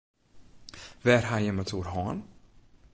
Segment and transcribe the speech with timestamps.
[1.03, 2.19] Wêr ha jim it oer hân?